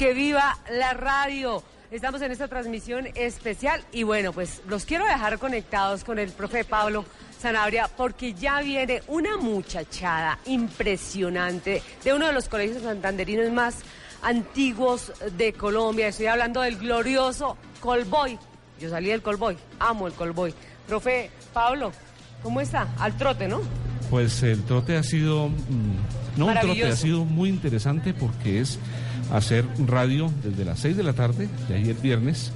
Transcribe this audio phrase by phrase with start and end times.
[0.00, 1.62] Que viva la radio.
[1.90, 6.64] Estamos en esta transmisión especial y bueno, pues los quiero dejar conectados con el profe
[6.64, 7.04] Pablo
[7.38, 13.80] Sanabria porque ya viene una muchachada impresionante de uno de los colegios santanderinos más
[14.22, 16.08] antiguos de Colombia.
[16.08, 18.38] Estoy hablando del glorioso Colboy.
[18.80, 20.54] Yo salí del Colboy, amo el Colboy.
[20.88, 21.92] Profe Pablo,
[22.42, 22.88] ¿cómo está?
[22.98, 23.60] Al trote, ¿no?
[24.08, 28.78] Pues el trote ha sido, mm, no un trote, ha sido muy interesante porque es
[29.32, 32.52] hacer radio desde las 6 de la tarde, de ayer viernes,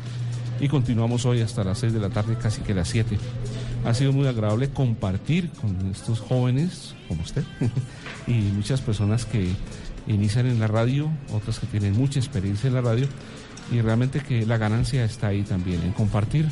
[0.61, 3.19] y continuamos hoy hasta las 6 de la tarde, casi que las 7.
[3.85, 7.45] Ha sido muy agradable compartir con estos jóvenes como usted
[8.27, 9.49] y muchas personas que
[10.07, 13.07] inician en la radio, otras que tienen mucha experiencia en la radio,
[13.73, 16.47] y realmente que la ganancia está ahí también, en compartir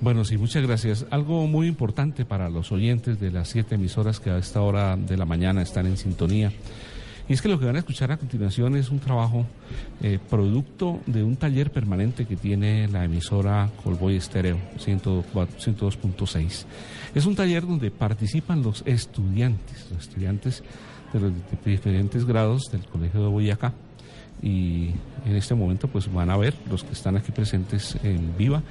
[0.01, 1.05] Bueno, sí, muchas gracias.
[1.11, 5.17] Algo muy importante para los oyentes de las siete emisoras que a esta hora de
[5.17, 6.53] la mañana están en sintonía.
[7.29, 9.47] Y es que lo que van a escuchar a continuación es un trabajo
[10.03, 16.65] eh, producto de un taller permanente que tiene la emisora Colboy Estéreo 104 102.6.
[17.15, 20.63] Es un taller donde participan los estudiantes, los estudiantes
[21.15, 21.33] de los
[21.65, 23.73] diferentes grados del Colegio de Boyacá.
[24.43, 24.91] Y
[25.25, 28.63] en este momento pues van a ver los que están aquí presentes en Viva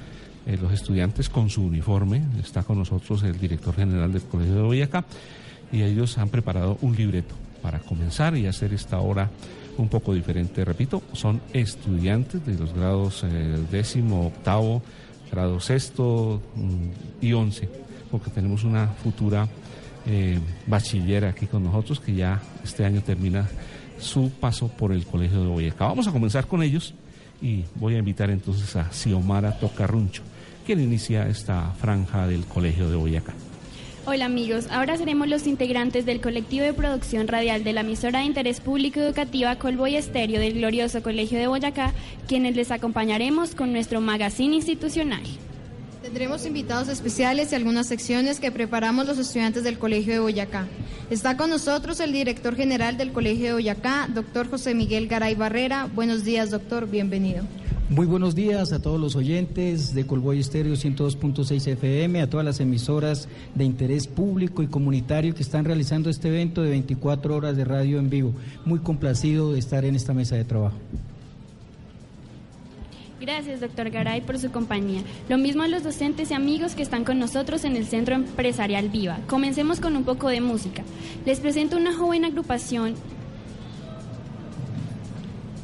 [0.46, 2.22] eh, los estudiantes con su uniforme.
[2.40, 5.04] Está con nosotros el director general del Colegio de Boyacá
[5.72, 7.34] y ellos han preparado un libreto
[7.64, 9.30] para comenzar y hacer esta hora
[9.78, 10.66] un poco diferente.
[10.66, 14.82] Repito, son estudiantes de los grados eh, décimo, octavo,
[15.32, 17.66] grado sexto mm, y once,
[18.10, 19.48] porque tenemos una futura
[20.06, 23.48] eh, bachiller aquí con nosotros que ya este año termina
[23.98, 25.86] su paso por el Colegio de Boyacá.
[25.86, 26.92] Vamos a comenzar con ellos
[27.40, 30.22] y voy a invitar entonces a Xiomara Tocarruncho,
[30.66, 33.32] quien inicia esta franja del Colegio de Boyacá.
[34.06, 38.26] Hola amigos, ahora seremos los integrantes del colectivo de producción radial de la emisora de
[38.26, 41.94] interés público educativa Colboy Estéreo del glorioso Colegio de Boyacá,
[42.28, 45.22] quienes les acompañaremos con nuestro magazine institucional.
[46.02, 50.66] Tendremos invitados especiales y algunas secciones que preparamos los estudiantes del Colegio de Boyacá.
[51.08, 55.88] Está con nosotros el director general del Colegio de Boyacá, doctor José Miguel Garay Barrera.
[55.94, 57.46] Buenos días, doctor, bienvenido.
[57.94, 62.58] Muy buenos días a todos los oyentes de Colboy Estéreo 102.6 FM, a todas las
[62.58, 67.64] emisoras de interés público y comunitario que están realizando este evento de 24 horas de
[67.64, 68.34] radio en vivo.
[68.64, 70.74] Muy complacido de estar en esta mesa de trabajo.
[73.20, 75.02] Gracias, doctor Garay, por su compañía.
[75.28, 78.88] Lo mismo a los docentes y amigos que están con nosotros en el Centro Empresarial
[78.88, 79.20] Viva.
[79.28, 80.82] Comencemos con un poco de música.
[81.24, 82.96] Les presento una joven agrupación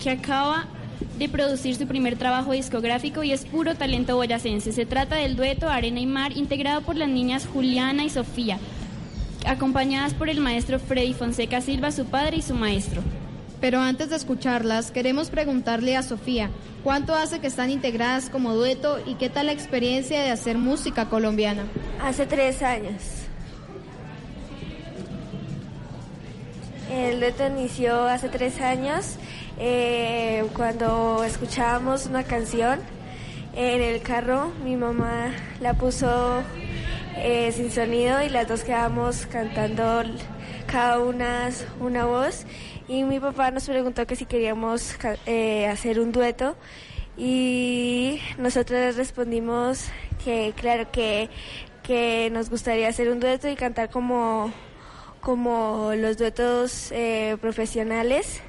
[0.00, 0.69] que acaba
[1.20, 4.72] de producir su primer trabajo discográfico y es puro talento boyacense.
[4.72, 8.58] Se trata del dueto Arena y Mar, integrado por las niñas Juliana y Sofía,
[9.44, 13.03] acompañadas por el maestro Freddy Fonseca Silva, su padre y su maestro.
[13.60, 16.48] Pero antes de escucharlas, queremos preguntarle a Sofía,
[16.82, 21.10] ¿cuánto hace que están integradas como dueto y qué tal la experiencia de hacer música
[21.10, 21.64] colombiana?
[22.02, 23.02] Hace tres años.
[26.91, 29.16] El dueto inició hace tres años
[29.62, 32.81] eh, cuando escuchábamos una canción
[33.54, 34.50] en el carro.
[34.64, 36.43] Mi mamá la puso
[37.17, 40.02] eh, sin sonido y las dos quedamos cantando
[40.67, 42.46] cada una una voz.
[42.88, 44.96] Y mi papá nos preguntó que si queríamos
[45.26, 46.56] eh, hacer un dueto
[47.19, 49.90] y nosotros respondimos
[50.25, 51.29] que claro que,
[51.82, 54.52] que nos gustaría hacer un dueto y cantar como,
[55.20, 56.93] como los duetos
[57.43, 58.43] profesionales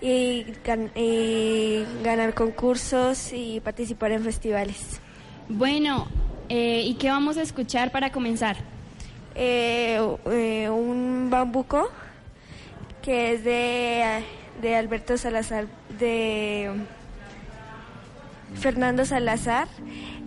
[0.00, 5.00] y, gan- y ganar concursos y participar en festivales.
[5.48, 6.06] Bueno,
[6.48, 8.56] eh, ¿y qué vamos a escuchar para comenzar?
[9.34, 11.88] Eh, eh, un bambuco
[13.02, 14.22] que es de,
[14.60, 15.66] de Alberto Salazar
[15.98, 16.70] de
[18.54, 19.68] Fernando Salazar,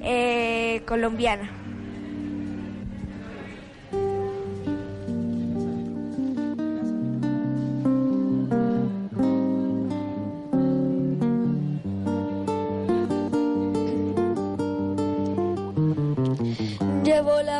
[0.01, 1.49] eh, colombiana.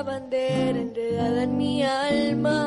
[0.04, 2.60] Bandera enredada en mi alma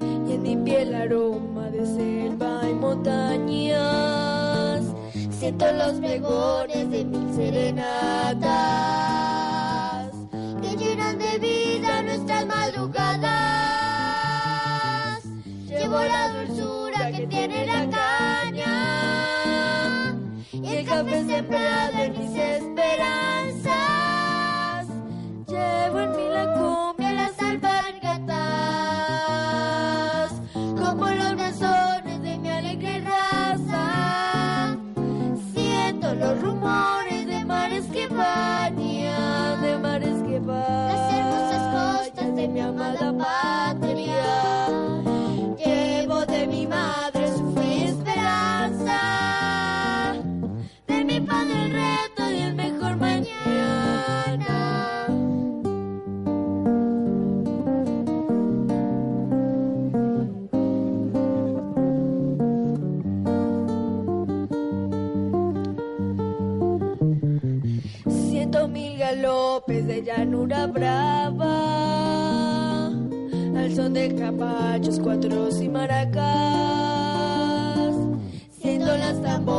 [0.00, 4.84] y en mi piel aroma de selva y montañas.
[5.30, 8.50] Siento los pregones de mil serenatas
[10.60, 13.32] que llenan de vida nuestras madrugadas.
[15.66, 18.74] Llevo la dulzura que tiene la caña
[20.52, 22.30] y el café sembrado en mis
[70.66, 71.56] brava,
[73.56, 76.24] al son de capachos, cuatros y maracas.
[78.60, 79.53] Siento las tamboras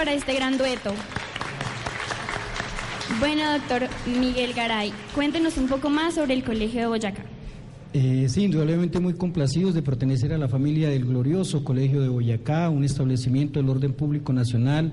[0.00, 0.94] para este gran dueto.
[3.18, 3.82] Bueno, doctor
[4.18, 7.22] Miguel Garay, cuéntenos un poco más sobre el Colegio de Boyacá.
[7.92, 12.70] Eh, sí, indudablemente muy complacidos de pertenecer a la familia del glorioso Colegio de Boyacá,
[12.70, 14.90] un establecimiento del orden público nacional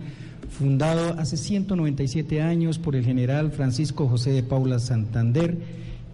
[0.49, 5.57] fundado hace 197 años por el general Francisco José de Paula Santander,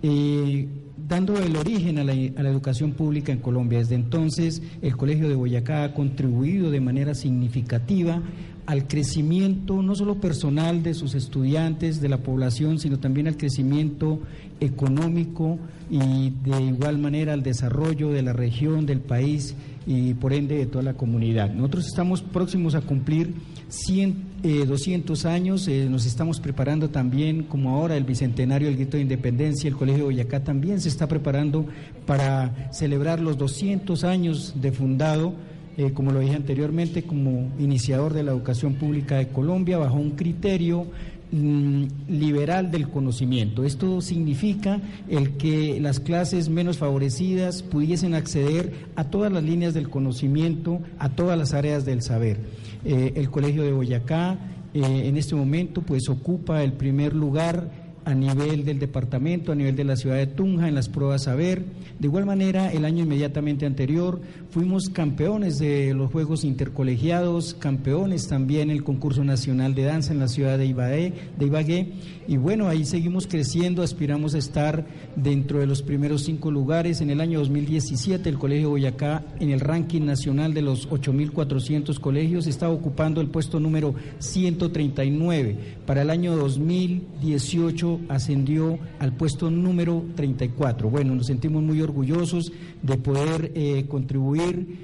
[0.04, 0.68] eh,
[1.08, 3.80] dando el origen a la, a la educación pública en Colombia.
[3.80, 8.22] Desde entonces, el Colegio de Boyacá ha contribuido de manera significativa
[8.66, 14.20] al crecimiento no solo personal de sus estudiantes, de la población, sino también al crecimiento
[14.60, 19.56] económico y de igual manera al desarrollo de la región, del país
[19.86, 21.54] y por ende de toda la comunidad.
[21.54, 23.34] Nosotros estamos próximos a cumplir
[23.68, 28.96] 100, eh, 200 años, eh, nos estamos preparando también, como ahora el bicentenario del grito
[28.98, 31.66] de independencia, el Colegio de Boyacá también se está preparando
[32.06, 35.34] para celebrar los 200 años de fundado
[35.78, 40.12] eh, como lo dije anteriormente, como iniciador de la educación pública de Colombia, bajo un
[40.12, 40.86] criterio
[41.32, 43.64] mm, liberal del conocimiento.
[43.64, 49.90] Esto significa el que las clases menos favorecidas pudiesen acceder a todas las líneas del
[49.90, 52.38] conocimiento, a todas las áreas del saber.
[52.86, 54.38] Eh, el Colegio de Boyacá
[54.74, 59.76] eh, en este momento pues ocupa el primer lugar a nivel del departamento, a nivel
[59.76, 61.64] de la ciudad de Tunja, en las pruebas saber.
[62.00, 64.20] De igual manera, el año inmediatamente anterior
[64.54, 70.28] fuimos campeones de los Juegos Intercolegiados, campeones también el concurso nacional de danza en la
[70.28, 71.94] ciudad de Ibagué.
[72.28, 77.02] Y bueno, ahí seguimos creciendo, aspiramos a estar dentro de los primeros cinco lugares.
[77.02, 82.48] En el año 2017, el Colegio Boyacá, en el ranking nacional de los 8.400 colegios,
[82.48, 85.58] estaba ocupando el puesto número 139.
[85.86, 90.90] Para el año 2018, 2018 ascendió al puesto número 34.
[90.90, 94.43] Bueno, nos sentimos muy orgullosos de poder eh, contribuir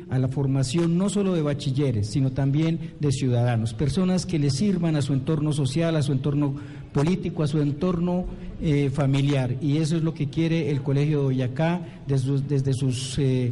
[0.09, 4.95] a la formación no solo de bachilleres, sino también de ciudadanos, personas que le sirvan
[4.95, 6.55] a su entorno social, a su entorno
[6.93, 8.25] político, a su entorno
[8.61, 9.55] eh, familiar.
[9.61, 13.51] Y eso es lo que quiere el Colegio de Boyacá desde, sus- eh,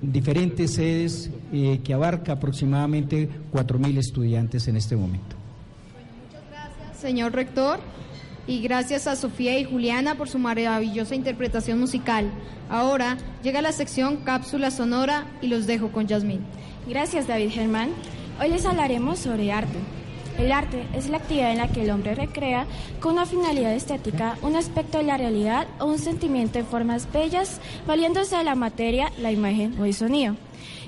[0.00, 5.34] diferentes sedes eh, que abarca aproximadamente 4.000 estudiantes en este momento.
[7.00, 7.78] Señor rector,
[8.48, 12.30] y gracias a Sofía y Juliana por su maravillosa interpretación musical.
[12.70, 16.40] Ahora llega la sección Cápsula Sonora y los dejo con Yasmín.
[16.88, 17.90] Gracias, David Germán.
[18.40, 19.78] Hoy les hablaremos sobre arte.
[20.38, 22.66] El arte es la actividad en la que el hombre recrea
[23.00, 27.60] con una finalidad estética un aspecto de la realidad o un sentimiento en formas bellas,
[27.86, 30.36] valiéndose de la materia, la imagen o el sonido.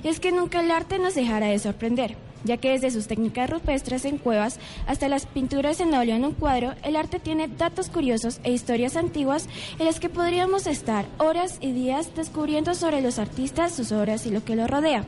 [0.03, 3.51] Y es que nunca el arte nos dejará de sorprender, ya que desde sus técnicas
[3.51, 7.89] rupestres en cuevas hasta las pinturas en óleo en un cuadro, el arte tiene datos
[7.89, 13.19] curiosos e historias antiguas en las que podríamos estar horas y días descubriendo sobre los
[13.19, 15.05] artistas, sus obras y lo que los rodea.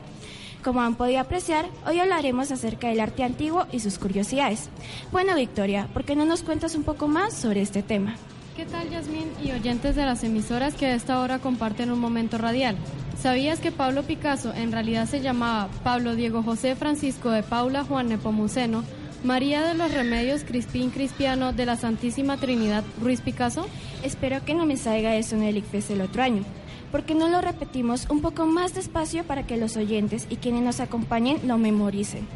[0.63, 4.69] Como han podido apreciar, hoy hablaremos acerca del arte antiguo y sus curiosidades.
[5.11, 8.15] Bueno, Victoria, ¿por qué no nos cuentas un poco más sobre este tema?
[8.55, 12.37] ¿Qué tal, Yasmín y oyentes de las emisoras que a esta hora comparten un momento
[12.37, 12.77] radial?
[13.19, 18.09] ¿Sabías que Pablo Picasso en realidad se llamaba Pablo Diego José Francisco de Paula Juan
[18.09, 18.83] Nepomuceno,
[19.23, 23.67] María de los Remedios Crispín Crispiano de la Santísima Trinidad Ruiz Picasso?
[24.03, 26.43] Espero que no me salga eso en el ICFES el otro año.
[26.91, 30.63] ¿Por qué no lo repetimos un poco más despacio para que los oyentes y quienes
[30.63, 32.27] nos acompañen lo memoricen?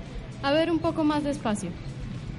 [0.41, 1.71] A ver un poco más despacio.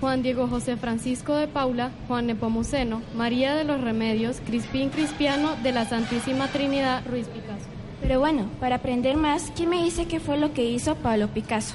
[0.01, 5.73] Juan Diego José Francisco de Paula, Juan Nepomuceno, María de los Remedios, Crispín Crispiano de
[5.73, 7.58] la Santísima Trinidad Ruiz Picasso.
[8.01, 11.75] Pero bueno, para aprender más, ¿quién me dice qué fue lo que hizo Pablo Picasso?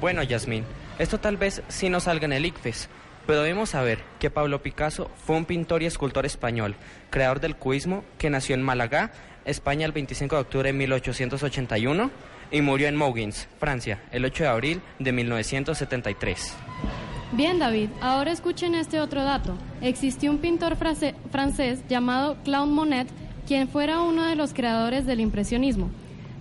[0.00, 0.64] Bueno, Yasmín,
[0.98, 2.88] esto tal vez sí no salga en el ICFES,
[3.26, 6.76] pero debemos saber que Pablo Picasso fue un pintor y escultor español,
[7.10, 9.12] creador del cubismo, que nació en Málaga,
[9.44, 12.10] España, el 25 de octubre de 1881
[12.50, 16.54] y murió en Mougins, Francia, el 8 de abril de 1973.
[17.32, 19.56] Bien, David, ahora escuchen este otro dato.
[19.80, 23.08] Existió un pintor francés llamado Claude Monet,
[23.46, 25.90] quien fuera uno de los creadores del impresionismo.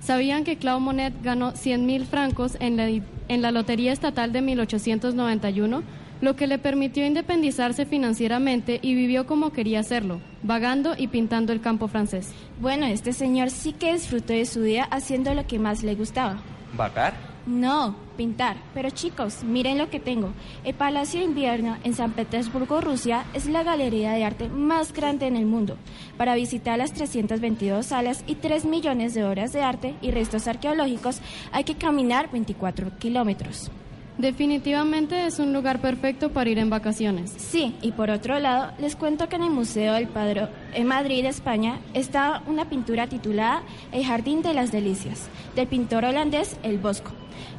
[0.02, 4.42] ¿Sabían que Claude Monet ganó 100 mil francos en la, en la Lotería Estatal de
[4.42, 5.82] 1891,
[6.20, 11.62] lo que le permitió independizarse financieramente y vivió como quería hacerlo, vagando y pintando el
[11.62, 12.34] campo francés?
[12.60, 16.38] Bueno, este señor sí que disfrutó de su día haciendo lo que más le gustaba.
[16.76, 17.33] ¿Vagar?
[17.46, 18.56] No, pintar.
[18.74, 20.30] Pero chicos, miren lo que tengo.
[20.64, 25.28] El Palacio de Invierno en San Petersburgo, Rusia, es la galería de arte más grande
[25.28, 25.78] en el mundo.
[26.18, 31.20] Para visitar las 322 salas y 3 millones de obras de arte y restos arqueológicos
[31.52, 33.70] hay que caminar 24 kilómetros.
[34.18, 37.34] Definitivamente es un lugar perfecto para ir en vacaciones.
[37.36, 41.26] Sí, y por otro lado, les cuento que en el Museo del Padro, en Madrid,
[41.26, 47.12] España, está una pintura titulada El Jardín de las Delicias, del pintor holandés El Bosco.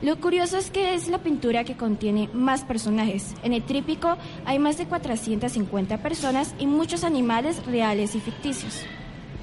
[0.03, 3.35] Lo curioso es que es la pintura que contiene más personajes.
[3.43, 8.83] En el trípico hay más de 450 personas y muchos animales reales y ficticios.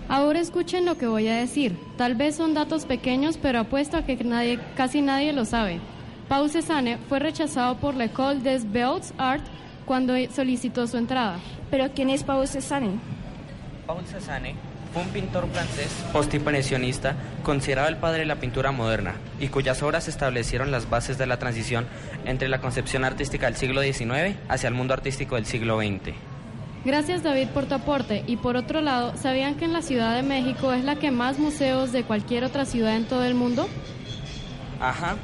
[0.09, 1.77] Ahora escuchen lo que voy a decir.
[1.97, 5.79] Tal vez son datos pequeños, pero apuesto a que nadie, casi nadie lo sabe.
[6.27, 9.49] Paul Cézanne fue rechazado por la École des Beaux Arts
[9.85, 11.39] cuando solicitó su entrada.
[11.69, 12.99] ¿Pero quién es Paul Cézanne?
[13.87, 14.55] Paul Cézanne
[14.93, 20.07] fue un pintor francés postimpresionista considerado el padre de la pintura moderna y cuyas obras
[20.07, 21.85] establecieron las bases de la transición
[22.25, 26.13] entre la concepción artística del siglo XIX hacia el mundo artístico del siglo XX.
[26.83, 28.23] Gracias David por tu aporte.
[28.25, 31.37] Y por otro lado, ¿sabían que en la Ciudad de México es la que más
[31.37, 33.67] museos de cualquier otra ciudad en todo el mundo?
[34.79, 35.15] Ajá.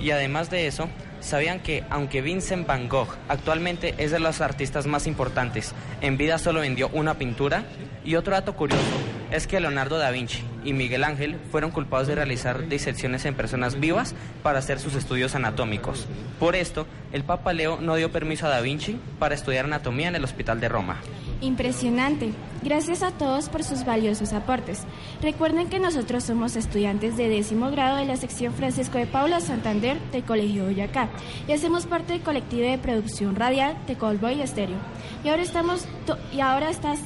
[0.00, 0.88] Y además de eso,
[1.20, 6.38] ¿sabían que aunque Vincent Van Gogh actualmente es de los artistas más importantes, en vida
[6.38, 7.64] solo vendió una pintura?
[8.04, 8.82] Y otro dato curioso
[9.30, 13.78] es que Leonardo da Vinci y Miguel Ángel fueron culpados de realizar disecciones en personas
[13.78, 16.06] vivas para hacer sus estudios anatómicos.
[16.38, 20.16] Por esto, el Papa Leo no dio permiso a da Vinci para estudiar anatomía en
[20.16, 20.96] el Hospital de Roma.
[21.40, 22.32] Impresionante.
[22.62, 24.82] Gracias a todos por sus valiosos aportes.
[25.22, 29.98] Recuerden que nosotros somos estudiantes de décimo grado de la sección Francisco de Paula Santander
[30.12, 31.08] del Colegio Boyacá
[31.48, 34.76] y hacemos parte del colectivo de producción radial de Callboy Estéreo.
[35.24, 35.86] Y ahora estamos
[36.32, 36.98] y ahora estas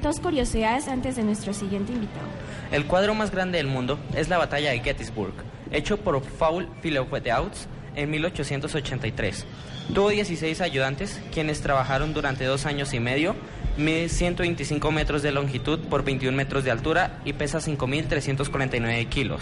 [0.00, 2.26] dos curiosidades antes de nuestro siguiente invitado.
[2.70, 5.34] El cuadro más grande del mundo es la batalla de Gettysburg,
[5.72, 7.66] hecho por Paul Philopetaux
[7.96, 9.44] en 1883.
[9.92, 13.34] Tuvo 16 ayudantes, quienes trabajaron durante dos años y medio,
[13.76, 19.40] mide 125 metros de longitud por 21 metros de altura y pesa 5.349 kilos.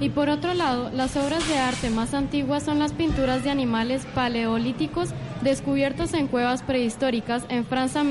[0.00, 4.04] Y por otro lado, las obras de arte más antiguas son las pinturas de animales
[4.14, 5.10] paleolíticos
[5.42, 8.02] descubiertos en cuevas prehistóricas en Francia,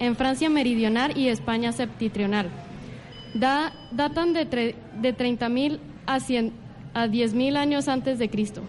[0.00, 2.48] en Francia meridional y España septentrional.
[3.34, 6.52] Da- datan de, de 30.000 a, 100
[6.94, 8.62] a 10.000 años antes de Cristo.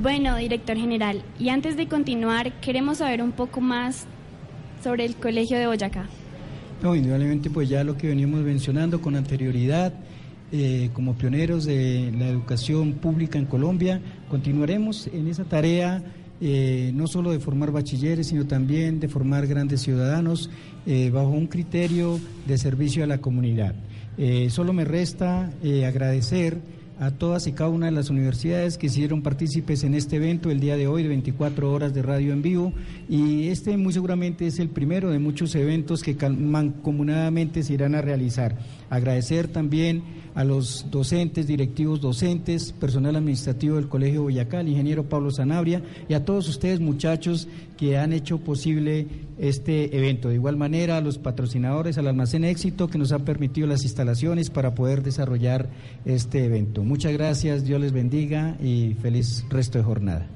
[0.00, 4.06] Bueno, director general, y antes de continuar, queremos saber un poco más
[4.80, 6.08] sobre el Colegio de Boyacá.
[6.80, 9.92] No, indudablemente pues ya lo que veníamos mencionando con anterioridad,
[10.52, 14.00] eh, como pioneros de la educación pública en Colombia,
[14.30, 16.00] continuaremos en esa tarea
[16.40, 20.48] eh, no solo de formar bachilleres, sino también de formar grandes ciudadanos
[20.86, 23.74] eh, bajo un criterio de servicio a la comunidad.
[24.16, 26.58] Eh, solo me resta eh, agradecer
[27.00, 30.60] a todas y cada una de las universidades que hicieron partícipes en este evento el
[30.60, 32.72] día de hoy de 24 horas de radio en vivo
[33.08, 38.02] y este muy seguramente es el primero de muchos eventos que mancomunadamente se irán a
[38.02, 38.56] realizar.
[38.90, 40.02] Agradecer también
[40.34, 46.14] a los docentes, directivos docentes, personal administrativo del Colegio Boyacá, el ingeniero Pablo Sanabria y
[46.14, 49.06] a todos ustedes muchachos que han hecho posible
[49.38, 50.28] este evento.
[50.28, 54.50] De igual manera a los patrocinadores, al almacén éxito que nos han permitido las instalaciones
[54.50, 55.70] para poder desarrollar
[56.04, 56.84] este evento.
[56.84, 60.26] Muchas gracias, Dios les bendiga y feliz resto de jornada.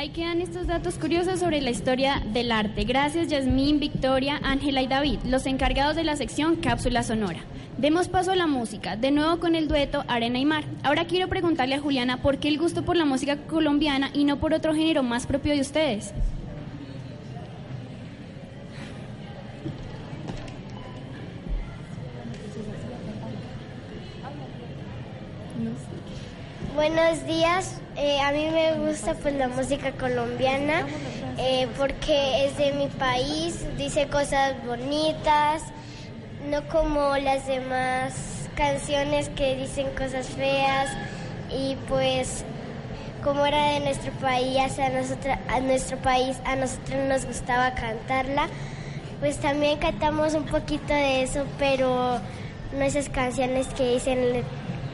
[0.00, 2.84] Ahí quedan estos datos curiosos sobre la historia del arte.
[2.84, 7.40] Gracias Yasmín, Victoria, Ángela y David, los encargados de la sección Cápsula Sonora.
[7.76, 10.64] Demos paso a la música, de nuevo con el dueto Arena y Mar.
[10.84, 14.38] Ahora quiero preguntarle a Juliana por qué el gusto por la música colombiana y no
[14.38, 16.14] por otro género más propio de ustedes.
[26.74, 30.86] Buenos días, eh, a mí me gusta pues la música colombiana
[31.36, 35.64] eh, porque es de mi país, dice cosas bonitas,
[36.48, 40.90] no como las demás canciones que dicen cosas feas
[41.50, 42.44] y pues
[43.24, 48.46] como era de nuestro país, a, nosotros, a nuestro país, a nosotros nos gustaba cantarla,
[49.18, 52.20] pues también cantamos un poquito de eso, pero
[52.72, 54.44] no esas canciones que dicen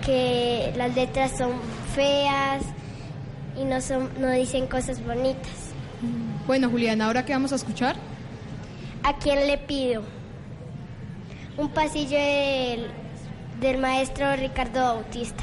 [0.06, 1.50] que las letras son
[1.94, 2.62] feas
[3.60, 5.72] y no, son, no dicen cosas bonitas.
[6.46, 7.96] Bueno, Juliana, ¿ahora qué vamos a escuchar?
[9.02, 10.02] ¿A quién le pido?
[11.56, 12.86] Un pasillo del,
[13.60, 15.42] del maestro Ricardo Bautista.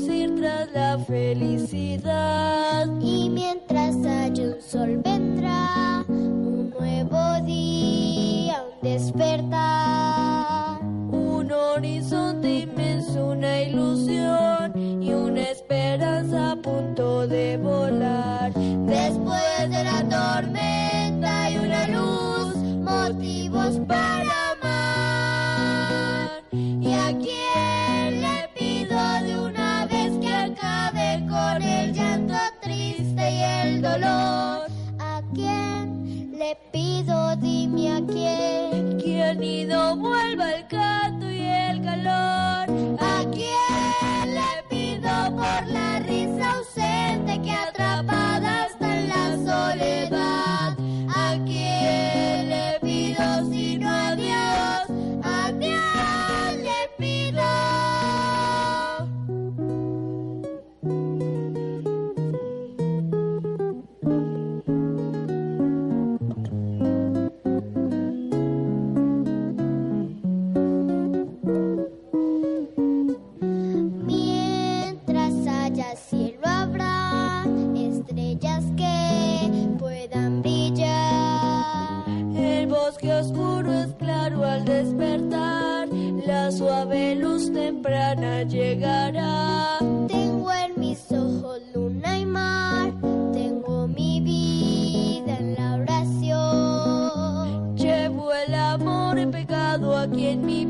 [0.00, 2.86] Ir tras la felicidad.
[3.00, 10.80] Y mientras haya un sol vendrá un nuevo día, un despertar.
[11.10, 18.52] Un horizonte inmenso, una ilusión y una esperanza a punto de volar.
[18.54, 24.41] Después de la tormenta hay una luz, motivos para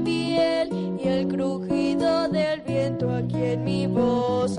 [0.08, 0.36] y
[1.08, 4.58] el crujido del viento aquí en mi voz.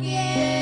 [0.00, 0.59] again.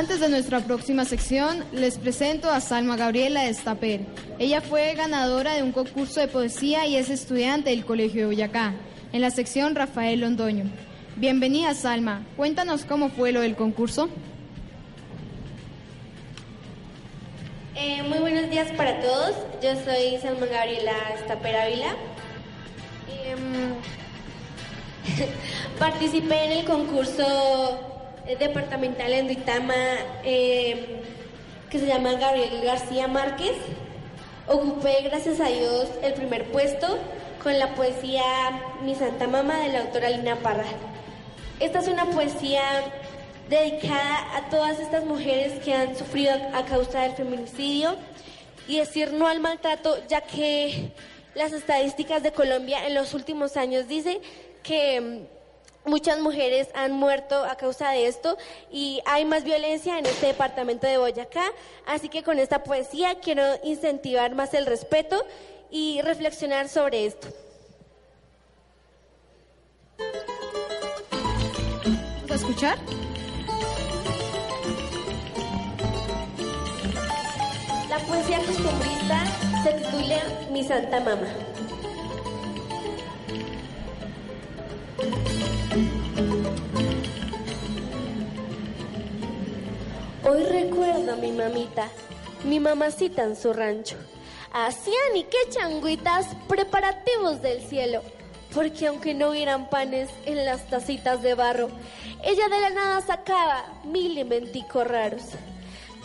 [0.00, 4.00] Antes de nuestra próxima sección, les presento a Salma Gabriela Estaper.
[4.38, 8.72] Ella fue ganadora de un concurso de poesía y es estudiante del Colegio de Boyacá,
[9.12, 10.70] en la sección Rafael Londoño.
[11.16, 12.24] Bienvenida, Salma.
[12.38, 14.08] Cuéntanos cómo fue lo del concurso.
[17.76, 19.36] Eh, muy buenos días para todos.
[19.62, 21.94] Yo soy Salma Gabriela Estaper Ávila.
[23.26, 23.74] Em,
[25.78, 27.89] participé en el concurso
[28.38, 29.74] departamental en Duitama
[30.24, 30.78] em,
[31.70, 33.56] que se llama Gabriel García Márquez.
[34.46, 36.98] Ocupé, gracias a Dios, el primer puesto
[37.42, 38.22] con la poesía
[38.82, 40.66] Mi Santa Mama de la autora Lina Parra.
[41.58, 42.62] Esta es una poesía
[43.48, 47.96] dedicada a todas estas mujeres que han sufrido a causa del feminicidio
[48.68, 50.92] y decir no al maltrato, ya que
[51.34, 54.18] las estadísticas de Colombia en los últimos años dicen
[54.62, 55.39] que mm,
[55.84, 58.36] muchas mujeres han muerto a causa de esto
[58.70, 61.44] y hay más violencia en este departamento de Boyacá,
[61.86, 65.24] así que con esta poesía quiero incentivar más el respeto
[65.70, 67.28] y reflexionar sobre esto.
[72.22, 72.78] ¿Vamos a escuchar?
[77.88, 79.24] La poesía costumbrista
[79.64, 81.26] se titula Mi Santa Mama.
[90.22, 91.88] Hoy recuerdo a mi mamita,
[92.44, 93.96] mi mamacita en su rancho.
[94.52, 98.02] Hacían y qué changuitas preparativos del cielo,
[98.54, 101.70] porque aunque no hubieran panes en las tacitas de barro,
[102.22, 105.22] ella de la nada sacaba mil inventicos raros.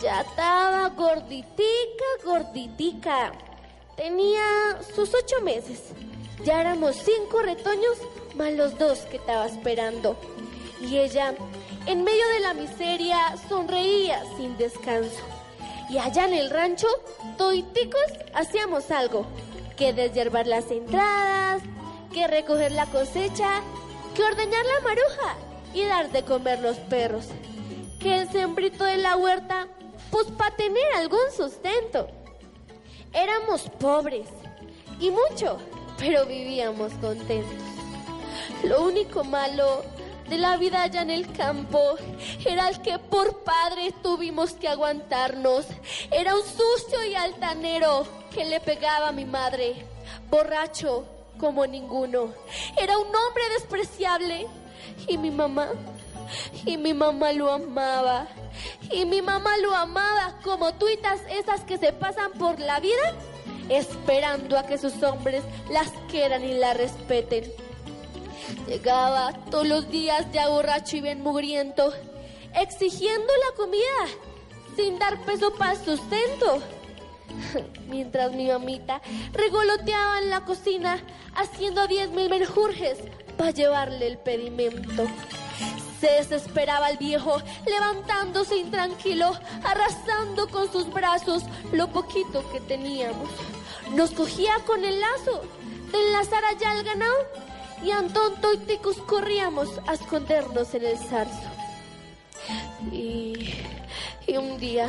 [0.00, 3.32] Ya estaba gorditica, gorditica.
[3.96, 5.90] Tenía sus ocho meses.
[6.42, 7.98] Ya éramos cinco retoños
[8.34, 10.16] más los dos que estaba esperando.
[10.80, 11.34] Y ella,
[11.86, 15.22] en medio de la miseria, sonreía sin descanso.
[15.88, 16.88] Y allá en el rancho,
[17.38, 18.02] toiticos
[18.34, 19.26] hacíamos algo.
[19.76, 21.62] Que deshiervar las entradas,
[22.12, 23.62] que recoger la cosecha,
[24.14, 25.36] que ordeñar la maruja
[25.74, 27.26] y dar de comer los perros.
[28.00, 29.68] Que el sembrito de la huerta
[30.10, 32.08] pues para tener algún sustento.
[33.12, 34.28] Éramos pobres
[34.98, 35.58] y mucho,
[35.98, 37.52] pero vivíamos contentos.
[38.64, 39.84] Lo único malo
[40.28, 41.96] de la vida allá en el campo
[42.44, 45.66] era el que por padre tuvimos que aguantarnos.
[46.10, 49.84] Era un sucio y altanero que le pegaba a mi madre,
[50.30, 51.04] borracho
[51.38, 52.32] como ninguno.
[52.76, 54.46] Era un hombre despreciable
[55.06, 55.68] y mi mamá,
[56.64, 58.26] y mi mamá lo amaba.
[58.90, 63.14] Y mi mamá lo amaba como tuitas esas que se pasan por la vida
[63.68, 67.44] esperando a que sus hombres las quieran y la respeten.
[68.66, 71.92] Llegaba todos los días ya borracho y bien mugriento,
[72.54, 74.26] exigiendo la comida
[74.76, 76.62] sin dar peso para sustento.
[77.88, 79.00] Mientras mi mamita
[79.32, 81.02] regoloteaba en la cocina
[81.34, 82.98] haciendo diez mil menjurjes
[83.36, 85.06] para llevarle el pedimento.
[86.00, 89.32] Se desesperaba el viejo, levantándose intranquilo,
[89.64, 93.30] arrasando con sus brazos lo poquito que teníamos.
[93.94, 95.42] Nos cogía con el lazo
[95.90, 97.45] de enlazar allá al ganado
[97.82, 101.48] y Antón Toiticos corríamos a escondernos en el zarzo.
[102.92, 103.54] Y,
[104.26, 104.88] y un día,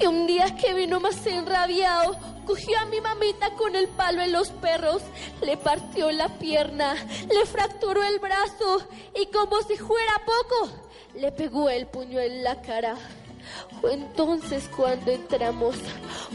[0.00, 4.32] y un día que vino más enrabiado, cogió a mi mamita con el palo en
[4.32, 5.02] los perros,
[5.42, 6.94] le partió la pierna,
[7.28, 8.82] le fracturó el brazo
[9.20, 10.70] y como si fuera poco,
[11.14, 12.96] le pegó el puño en la cara.
[13.80, 15.76] Fue entonces cuando entramos,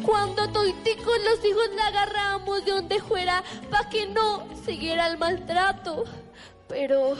[0.03, 6.05] cuando toiticos los hijos le agarramos de donde fuera para que no siguiera el maltrato.
[6.67, 7.15] Pero,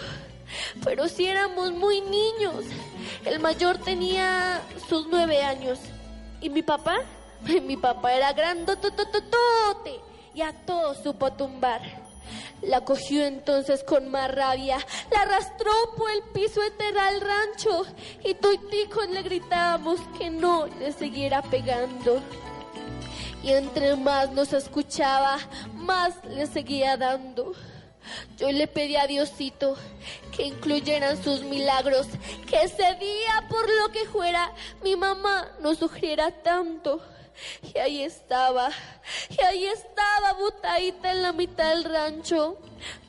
[0.84, 2.65] pero si éramos muy niños,
[3.25, 5.79] el mayor tenía sus nueve años
[6.41, 7.01] y mi papá,
[7.41, 9.99] mi papá era grandotototote
[10.34, 12.04] y a todos supo tumbar.
[12.61, 14.77] La cogió entonces con más rabia,
[15.11, 17.85] la arrastró por el piso entera al rancho
[18.23, 22.21] y toiticos le gritábamos que no le siguiera pegando.
[23.43, 25.37] Y entre más nos escuchaba,
[25.73, 27.53] más le seguía dando.
[28.37, 29.75] Yo le pedí a Diosito
[30.35, 32.07] que incluyeran sus milagros,
[32.47, 34.51] que ese día, por lo que fuera,
[34.83, 37.01] mi mamá no sufriera tanto.
[37.73, 38.69] Y ahí estaba,
[39.29, 42.57] y ahí estaba botadita en la mitad del rancho,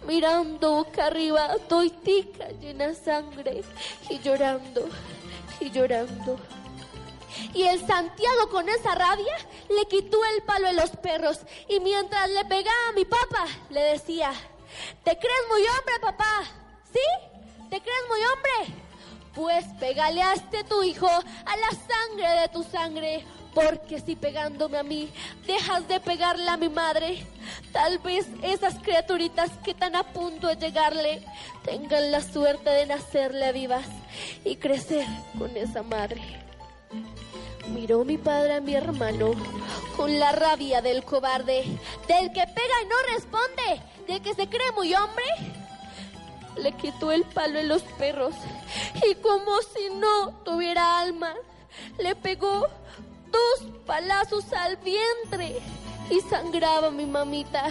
[0.06, 3.62] mirando boca arriba, toitica llena de sangre,
[4.10, 4.88] y llorando,
[5.60, 6.38] y llorando.
[7.54, 9.36] Y el Santiago con esa rabia
[9.68, 13.80] le quitó el palo a los perros y mientras le pegaba a mi papá le
[13.80, 14.32] decía,
[15.04, 16.44] ¿te crees muy hombre papá?
[16.92, 17.36] ¿Sí?
[17.70, 18.85] ¿Te crees muy hombre?
[19.36, 23.22] Pues pégale a este tu hijo, a la sangre de tu sangre,
[23.54, 25.10] porque si pegándome a mí
[25.46, 27.26] dejas de pegarle a mi madre,
[27.70, 31.22] tal vez esas criaturitas que están a punto de llegarle
[31.64, 33.86] tengan la suerte de nacerle vivas
[34.42, 35.06] y crecer
[35.38, 36.22] con esa madre.
[37.68, 39.32] Miró mi padre a mi hermano
[39.96, 41.62] con la rabia del cobarde,
[42.08, 45.24] del que pega y no responde, del que se cree muy hombre.
[46.56, 48.34] Le quitó el palo en los perros
[49.08, 51.34] y como si no tuviera alma,
[51.98, 52.66] le pegó
[53.30, 55.60] dos palazos al vientre
[56.10, 57.68] y sangraba mi mamita,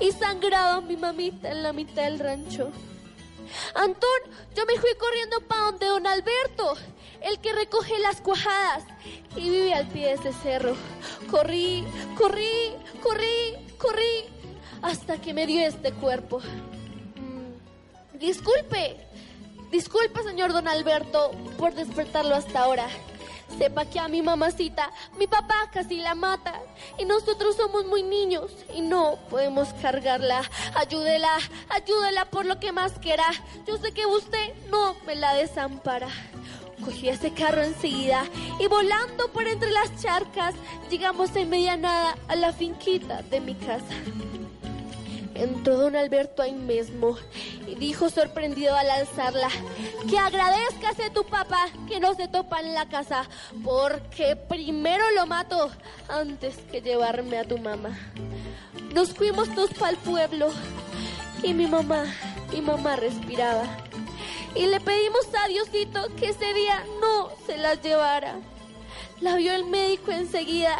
[0.00, 2.70] y sangraba mi mamita en la mitad del rancho.
[3.74, 4.20] Antón,
[4.54, 6.74] yo me fui corriendo para donde don Alberto,
[7.22, 8.84] el que recoge las cuajadas
[9.36, 10.74] y vive al pie de ese cerro.
[11.30, 11.84] Corrí,
[12.16, 14.24] corrí, corrí, corrí,
[14.82, 16.40] hasta que me dio este cuerpo.
[18.20, 18.98] Disculpe,
[19.70, 22.86] disculpe, señor don Alberto, por despertarlo hasta ahora.
[23.56, 26.52] Sepa que a mi mamacita, mi papá casi la mata
[26.98, 30.42] y nosotros somos muy niños y no podemos cargarla.
[30.74, 31.34] Ayúdela,
[31.70, 33.24] ayúdela por lo que más quiera.
[33.66, 36.08] Yo sé que usted no me la desampara.
[36.84, 38.24] Cogí ese carro enseguida
[38.58, 40.54] y volando por entre las charcas
[40.90, 43.94] llegamos en media nada a la finquita de mi casa.
[45.40, 47.16] Entró don Alberto ahí mismo
[47.66, 49.48] y dijo sorprendido al alzarla
[50.06, 53.26] que agradezcas a tu papá que no se topa en la casa
[53.64, 55.70] porque primero lo mato
[56.08, 57.98] antes que llevarme a tu mamá.
[58.92, 60.50] Nos fuimos todos para el pueblo
[61.42, 62.04] y mi mamá,
[62.52, 63.64] mi mamá respiraba.
[64.54, 68.34] Y le pedimos a Diosito que ese día no se las llevara.
[69.20, 70.76] La vio el médico enseguida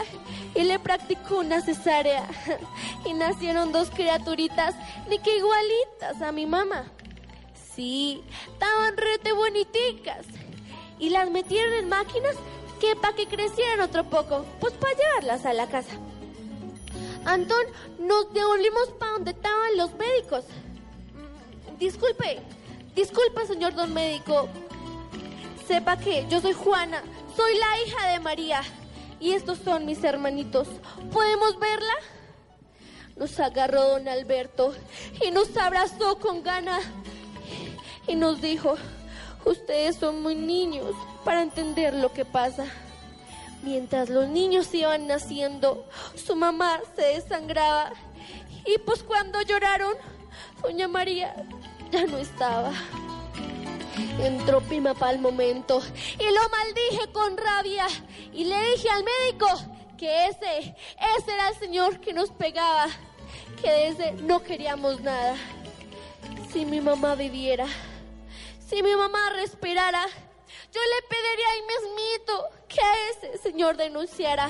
[0.54, 2.26] y le practicó una cesárea.
[3.04, 4.74] Y nacieron dos criaturitas,
[5.08, 6.84] ni que igualitas a mi mamá.
[7.74, 8.22] Sí,
[8.52, 10.26] estaban rete boniticas.
[10.98, 12.36] Y las metieron en máquinas
[12.78, 15.92] que para que crecieran otro poco, pues para llevarlas a la casa.
[17.24, 17.64] Antón,
[17.98, 20.44] nos devolvimos para donde estaban los médicos.
[21.14, 22.40] Mm, Disculpe,
[22.94, 24.48] disculpe, señor don médico.
[25.66, 27.02] Sepa que yo soy Juana,
[27.40, 28.62] soy la hija de María.
[29.18, 30.68] Y estos son mis hermanitos.
[31.10, 31.94] ¿Podemos verla?
[33.16, 34.74] Nos agarró don Alberto
[35.24, 36.80] y nos abrazó con gana.
[38.06, 38.74] Y nos dijo,
[39.46, 42.66] ustedes son muy niños para entender lo que pasa.
[43.62, 47.92] Mientras los niños iban naciendo, su mamá se desangraba.
[48.66, 49.94] Y pues cuando lloraron,
[50.62, 51.34] doña María
[51.90, 52.72] ya no estaba.
[54.20, 55.82] Entró mi papá al momento
[56.18, 57.86] y lo maldije con rabia
[58.32, 59.46] y le dije al médico
[59.98, 60.74] que ese,
[61.18, 62.86] ese era el señor que nos pegaba,
[63.60, 65.36] que de ese no queríamos nada.
[66.52, 67.66] Si mi mamá viviera,
[68.66, 70.06] si mi mamá respirara,
[70.72, 74.48] yo le pediría ahí mismito que ese señor denunciara,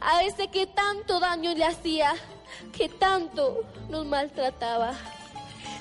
[0.00, 2.14] a ese que tanto daño le hacía,
[2.72, 4.94] que tanto nos maltrataba.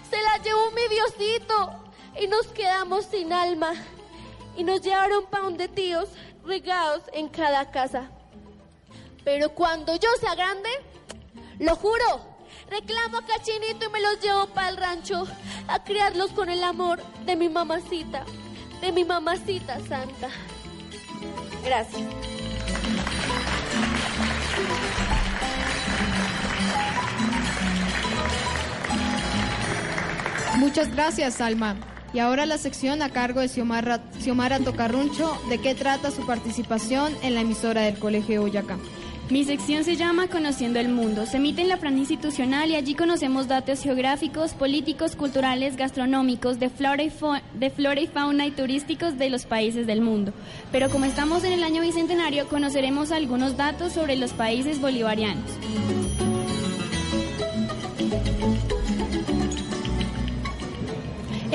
[0.09, 1.84] Se la llevó mi Diosito
[2.19, 3.73] y nos quedamos sin alma.
[4.57, 6.09] Y nos llevaron pa' de tíos
[6.45, 8.09] regados en cada casa.
[9.23, 10.69] Pero cuando yo sea grande,
[11.59, 12.21] lo juro,
[12.69, 15.27] reclamo a Cachinito y me los llevo para el rancho
[15.67, 18.23] a criarlos con el amor de mi mamacita,
[18.81, 20.29] de mi mamacita santa.
[21.63, 22.03] Gracias.
[30.57, 31.75] Muchas gracias, Alma.
[32.15, 37.13] Y ahora la sección a cargo de Xiomara, Xiomara Tocarruncho, de qué trata su participación
[37.21, 38.77] en la emisora del Colegio de Boyacá.
[39.29, 41.25] Mi sección se llama Conociendo el Mundo.
[41.25, 46.69] Se emite en la plan institucional y allí conocemos datos geográficos, políticos, culturales, gastronómicos, de
[46.69, 50.31] flora y fauna y turísticos de los países del mundo.
[50.71, 55.51] Pero como estamos en el año bicentenario, conoceremos algunos datos sobre los países bolivarianos.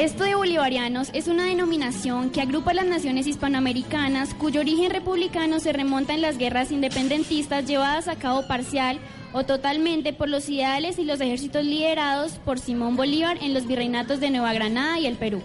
[0.00, 5.74] Esto de bolivarianos es una denominación que agrupa las naciones hispanoamericanas cuyo origen republicano se
[5.74, 8.98] remonta en las guerras independentistas llevadas a cabo parcial
[9.34, 14.20] o totalmente por los ideales y los ejércitos liderados por Simón Bolívar en los virreinatos
[14.20, 15.42] de Nueva Granada y el Perú.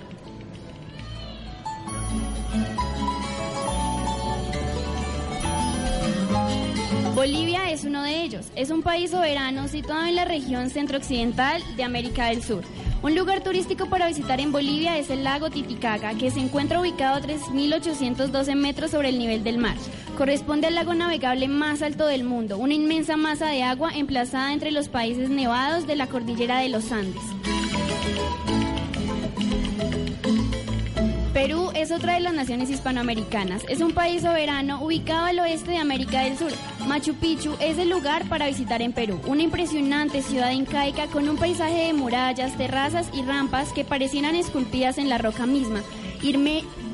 [7.15, 8.47] Bolivia es uno de ellos.
[8.57, 12.65] Es un país soberano situado en la región centrooccidental de América del Sur.
[13.03, 17.15] Un lugar turístico para visitar en Bolivia es el lago Titicaca, que se encuentra ubicado
[17.15, 19.77] a 3.812 metros sobre el nivel del mar.
[20.17, 24.71] Corresponde al lago navegable más alto del mundo, una inmensa masa de agua emplazada entre
[24.71, 27.23] los países nevados de la cordillera de los Andes.
[31.85, 33.61] Es otra de las naciones hispanoamericanas.
[33.69, 36.51] Es un país soberano ubicado al oeste de América del Sur.
[36.87, 39.21] Machu Picchu es el lugar para visitar en Perú.
[39.27, 44.97] Una impresionante ciudad incaica con un paisaje de murallas, terrazas y rampas que parecieran esculpidas
[44.97, 45.81] en la roca misma,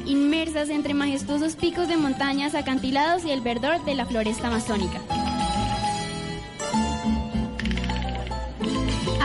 [0.05, 4.99] inmersas entre majestuosos picos de montañas, acantilados y el verdor de la floresta amazónica.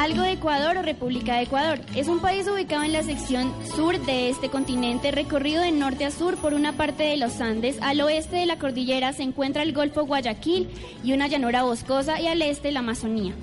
[0.06, 1.80] Algo de Ecuador o República de Ecuador.
[1.96, 6.12] Es un país ubicado en la sección sur de este continente, recorrido de norte a
[6.12, 7.76] sur por una parte de los Andes.
[7.82, 10.68] Al oeste de la cordillera se encuentra el Golfo Guayaquil
[11.02, 13.34] y una llanura boscosa y al este la Amazonía.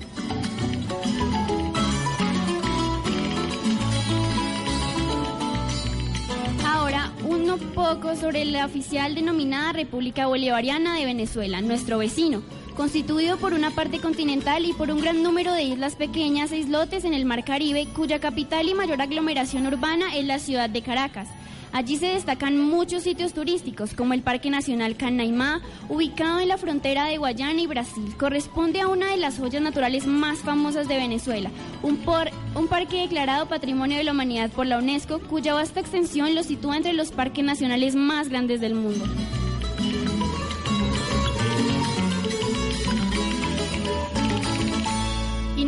[6.66, 12.42] Ahora, uno poco sobre la oficial denominada República Bolivariana de Venezuela, nuestro vecino
[12.74, 17.04] constituido por una parte continental y por un gran número de islas pequeñas e islotes
[17.04, 21.28] en el Mar Caribe, cuya capital y mayor aglomeración urbana es la ciudad de Caracas.
[21.72, 27.06] Allí se destacan muchos sitios turísticos, como el Parque Nacional Canaimá, ubicado en la frontera
[27.06, 28.14] de Guayana y Brasil.
[28.16, 31.50] Corresponde a una de las joyas naturales más famosas de Venezuela,
[31.82, 31.98] un,
[32.54, 36.76] un parque declarado Patrimonio de la Humanidad por la UNESCO, cuya vasta extensión lo sitúa
[36.76, 39.04] entre los parques nacionales más grandes del mundo.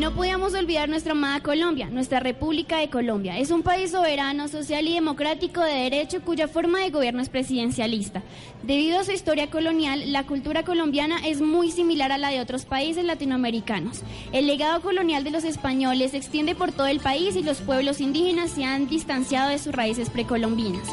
[0.06, 3.40] No podíamos olvidar nuestra amada Colombia, nuestra República de Colombia.
[3.40, 8.22] Es un país soberano, social y democrático de derecho cuya forma de gobierno es presidencialista.
[8.62, 12.66] Debido a su historia colonial, la cultura colombiana es muy similar a la de otros
[12.66, 14.02] países latinoamericanos.
[14.30, 18.00] El legado colonial de los españoles se extiende por todo el país y los pueblos
[18.00, 20.86] indígenas se han distanciado de sus raíces precolombinas.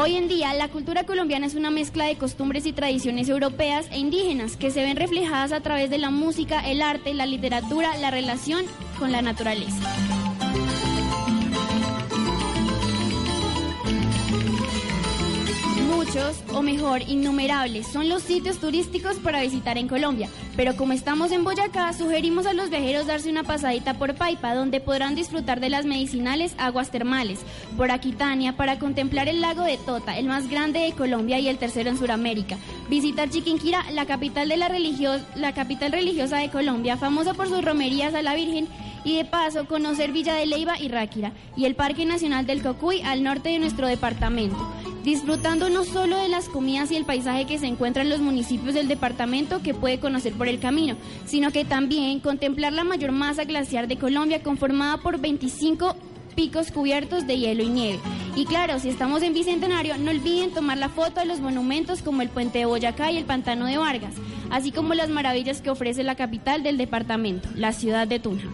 [0.00, 3.98] Hoy en día, la cultura colombiana es una mezcla de costumbres y tradiciones europeas e
[3.98, 8.12] indígenas que se ven reflejadas a través de la música, el arte, la literatura, la
[8.12, 8.64] relación
[9.00, 10.07] con la naturaleza.
[16.08, 20.30] Muchos, o mejor, innumerables, son los sitios turísticos para visitar en Colombia.
[20.56, 24.80] Pero como estamos en Boyacá, sugerimos a los viajeros darse una pasadita por Paipa, donde
[24.80, 27.40] podrán disfrutar de las medicinales aguas termales,
[27.76, 31.58] por Aquitania, para contemplar el lago de Tota, el más grande de Colombia y el
[31.58, 32.56] tercero en Sudamérica.
[32.88, 34.70] Visitar Chiquinquirá, la capital, de la,
[35.34, 38.66] la capital religiosa de Colombia, famosa por sus romerías a la Virgen
[39.08, 43.00] y de paso conocer Villa de Leiva y Ráquira y el Parque Nacional del Cocuy
[43.00, 44.58] al norte de nuestro departamento,
[45.02, 48.74] disfrutando no solo de las comidas y el paisaje que se encuentra en los municipios
[48.74, 53.44] del departamento que puede conocer por el camino, sino que también contemplar la mayor masa
[53.44, 55.96] glaciar de Colombia conformada por 25
[56.34, 58.00] picos cubiertos de hielo y nieve.
[58.36, 62.20] Y claro, si estamos en Bicentenario, no olviden tomar la foto de los monumentos como
[62.20, 64.14] el Puente de Boyacá y el Pantano de Vargas,
[64.50, 68.48] así como las maravillas que ofrece la capital del departamento, la ciudad de Tunja.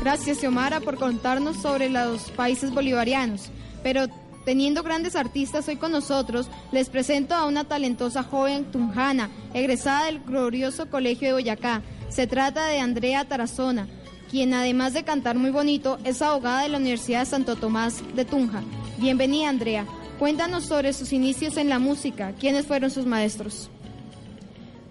[0.00, 3.50] Gracias, Xiomara, por contarnos sobre los países bolivarianos.
[3.82, 4.06] Pero
[4.44, 10.20] teniendo grandes artistas hoy con nosotros, les presento a una talentosa joven tunjana, egresada del
[10.20, 11.82] glorioso Colegio de Boyacá.
[12.08, 13.88] Se trata de Andrea Tarazona,
[14.30, 18.24] quien además de cantar muy bonito, es abogada de la Universidad de Santo Tomás de
[18.24, 18.62] Tunja.
[18.98, 19.84] Bienvenida, Andrea.
[20.18, 22.32] Cuéntanos sobre sus inicios en la música.
[22.38, 23.68] ¿Quiénes fueron sus maestros?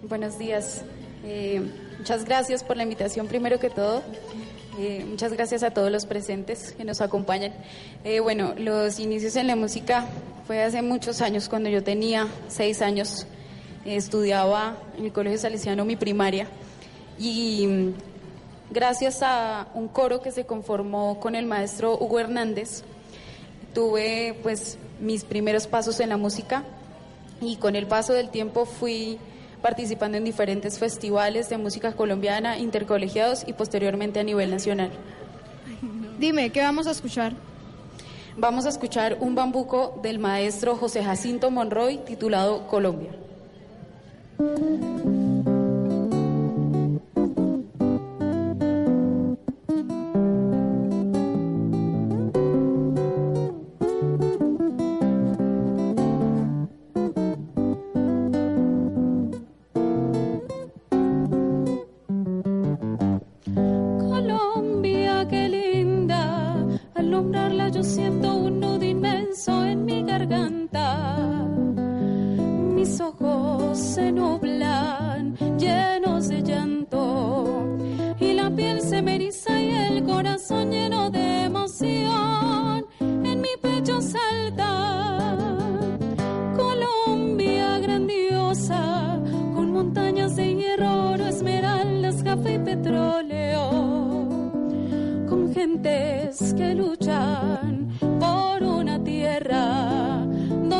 [0.08, 0.82] Buenos días.
[1.24, 1.62] Eh,
[1.98, 4.02] muchas gracias por la invitación, primero que todo.
[4.80, 7.52] Eh, muchas gracias a todos los presentes que nos acompañan.
[8.04, 10.06] Eh, bueno, los inicios en la música
[10.46, 13.26] fue hace muchos años, cuando yo tenía seis años,
[13.84, 16.46] estudiaba en el Colegio Salesiano mi primaria
[17.18, 17.94] y mm,
[18.70, 22.84] gracias a un coro que se conformó con el maestro Hugo Hernández,
[23.74, 26.62] tuve pues mis primeros pasos en la música
[27.40, 29.18] y con el paso del tiempo fui
[29.62, 34.90] participando en diferentes festivales de música colombiana, intercolegiados y posteriormente a nivel nacional.
[36.18, 37.32] Dime, ¿qué vamos a escuchar?
[38.36, 43.10] Vamos a escuchar un bambuco del maestro José Jacinto Monroy titulado Colombia.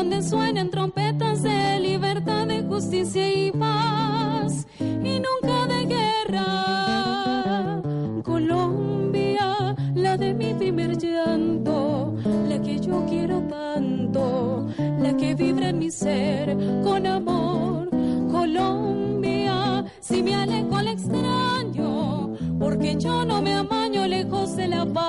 [0.09, 7.81] Donde suenan trompetas de libertad, de justicia y paz, y nunca de guerra.
[8.23, 12.15] Colombia, la de mi primer llanto,
[12.47, 14.65] la que yo quiero tanto,
[14.99, 17.89] la que vibra en mi ser con amor.
[18.31, 25.08] Colombia, si me alejo al extraño, porque yo no me amaño lejos de la patria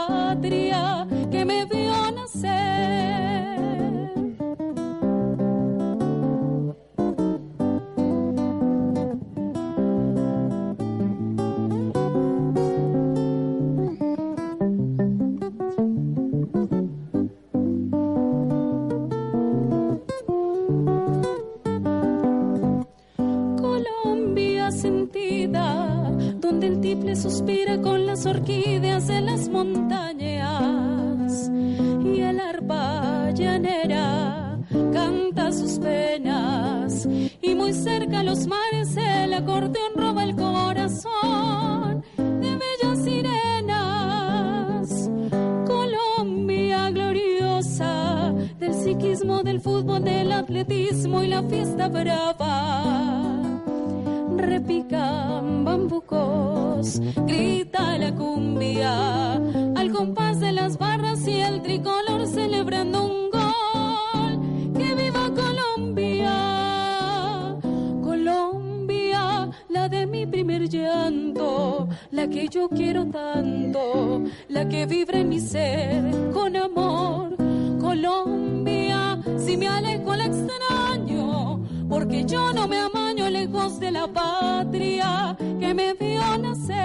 [82.26, 86.80] yo no me amaño lejos de la patria que me vio nacer.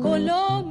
[0.00, 0.65] Colombia,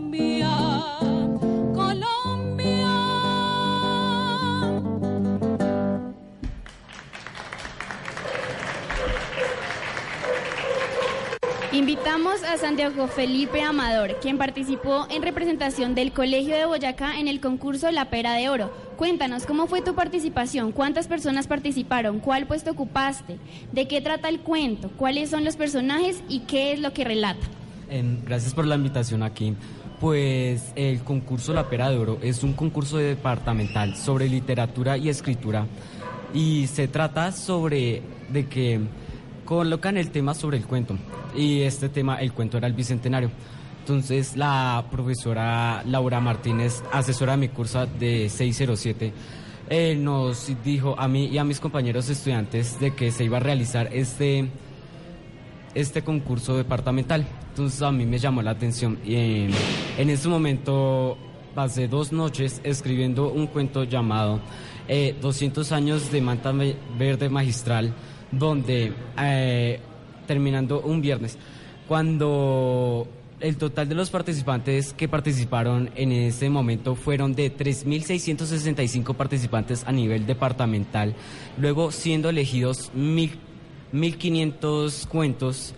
[12.06, 17.90] A Santiago Felipe Amador, quien participó en representación del Colegio de Boyacá en el concurso
[17.90, 18.72] La Pera de Oro.
[18.96, 20.72] Cuéntanos, ¿cómo fue tu participación?
[20.72, 22.20] ¿Cuántas personas participaron?
[22.20, 23.40] ¿Cuál puesto ocupaste?
[23.72, 24.92] ¿De qué trata el cuento?
[24.98, 27.48] ¿Cuáles son los personajes y qué es lo que relata?
[28.24, 29.56] Gracias por la invitación aquí.
[30.00, 35.66] Pues el concurso La Pera de Oro es un concurso departamental sobre literatura y escritura
[36.36, 38.80] y se trata sobre de que
[39.46, 40.98] colocan el tema sobre el cuento
[41.36, 43.30] y este tema, el cuento era el bicentenario.
[43.80, 49.14] Entonces la profesora Laura Martínez, asesora de mi curso de 607,
[49.70, 53.40] eh, nos dijo a mí y a mis compañeros estudiantes de que se iba a
[53.40, 54.50] realizar este,
[55.76, 57.28] este concurso departamental.
[57.50, 59.16] Entonces a mí me llamó la atención y
[59.98, 61.18] en, ese momento
[61.54, 64.40] pasé dos noches escribiendo un cuento llamado
[64.88, 66.54] eh, 200 años de manta
[66.98, 67.94] verde magistral,
[68.32, 69.80] donde eh,
[70.28, 71.38] terminando un viernes,
[71.88, 73.08] cuando
[73.40, 79.92] el total de los participantes que participaron en ese momento fueron de 3.665 participantes a
[79.92, 81.14] nivel departamental,
[81.58, 83.38] luego siendo elegidos mil-
[83.94, 85.74] 1.500 cuentos,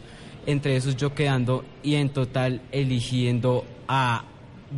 [0.45, 4.23] entre esos yo quedando y en total eligiendo a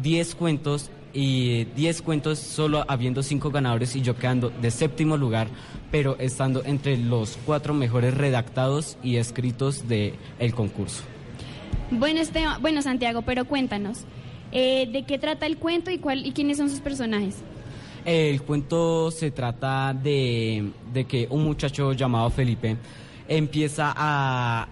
[0.01, 5.47] 10 cuentos y 10 cuentos solo habiendo 5 ganadores y yo quedando de séptimo lugar,
[5.91, 11.03] pero estando entre los cuatro mejores redactados y escritos del el concurso.
[11.91, 14.05] Bueno, Esteban, bueno Santiago, pero cuéntanos,
[14.51, 17.37] eh, ¿de qué trata el cuento y, cuál, y quiénes son sus personajes?
[18.05, 22.77] El cuento se trata de, de que un muchacho llamado Felipe
[23.27, 24.67] empieza a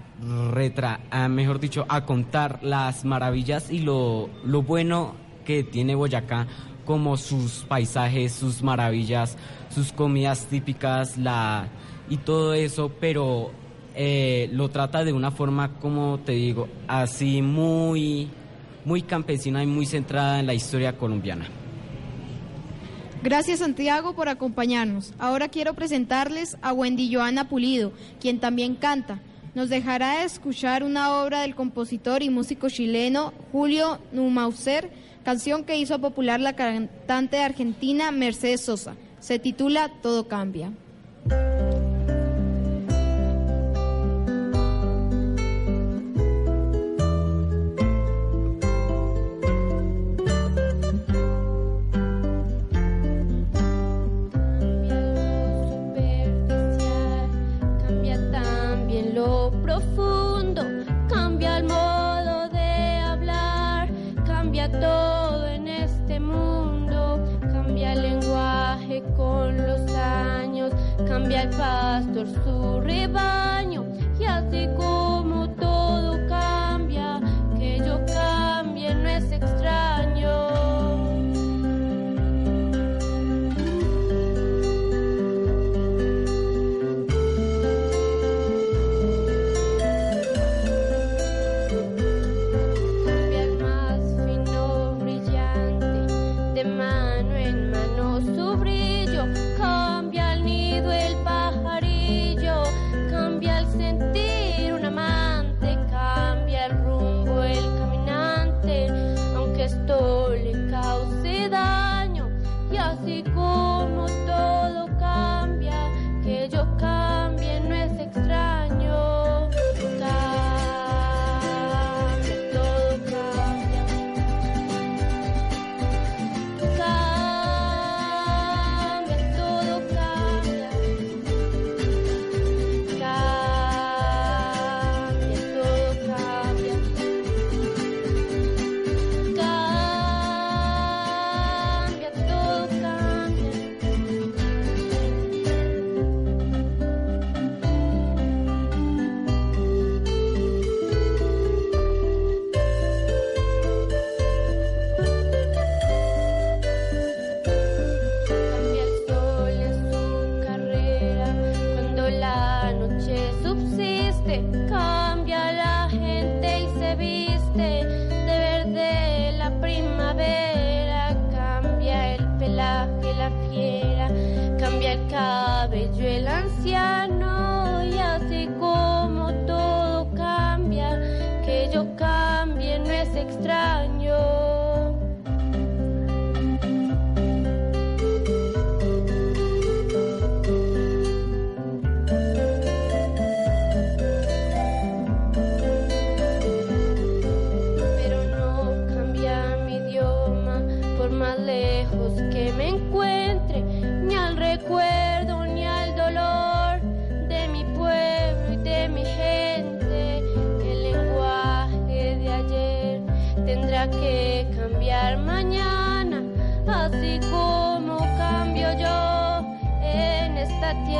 [0.51, 5.15] retra, a, mejor dicho, a contar las maravillas y lo, lo bueno
[5.47, 6.45] que tiene Boyacá,
[6.85, 9.37] como sus paisajes, sus maravillas,
[9.73, 11.69] sus comidas típicas, la
[12.09, 13.51] y todo eso, pero
[13.95, 18.27] eh, lo trata de una forma, como te digo, así muy,
[18.83, 21.47] muy campesina y muy centrada en la historia colombiana.
[23.23, 25.13] Gracias Santiago por acompañarnos.
[25.17, 29.21] Ahora quiero presentarles a Wendy Joana Pulido, quien también canta.
[29.55, 34.91] Nos dejará escuchar una obra del compositor y músico chileno Julio Numauser,
[35.27, 38.95] canción que hizo popular la cantante argentina Mercedes Sosa.
[39.19, 40.71] Se titula Todo cambia.
[71.07, 73.85] Cambia el pastor su rebaño
[74.19, 74.67] y así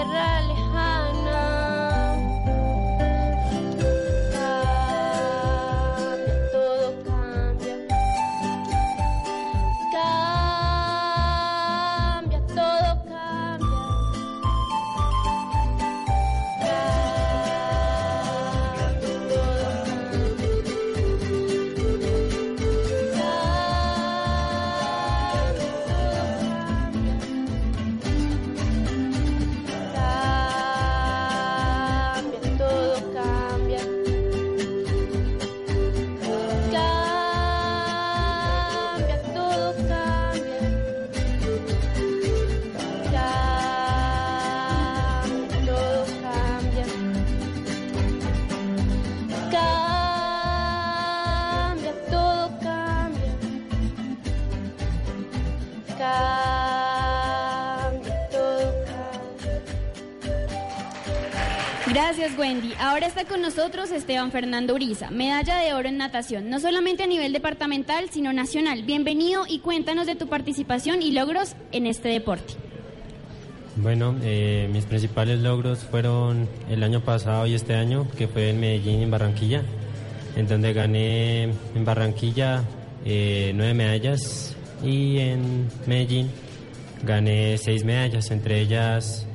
[0.01, 0.36] esta
[63.57, 68.31] nosotros Esteban Fernando Uriza, medalla de oro en natación, no solamente a nivel departamental, sino
[68.31, 68.83] nacional.
[68.83, 72.53] Bienvenido y cuéntanos de tu participación y logros en este deporte.
[73.77, 78.59] Bueno, eh, mis principales logros fueron el año pasado y este año, que fue en
[78.59, 79.63] Medellín en Barranquilla,
[80.35, 82.63] en donde gané en Barranquilla
[83.05, 86.29] eh, nueve medallas y en Medellín
[87.03, 89.25] gané seis medallas, entre ellas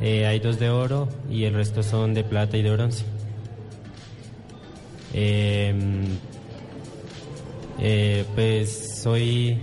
[0.00, 3.15] eh, hay dos de oro y el resto son de plata y de bronce.
[5.16, 5.74] Eh,
[7.78, 9.58] eh, pues soy